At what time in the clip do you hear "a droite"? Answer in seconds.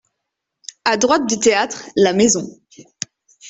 0.83-1.27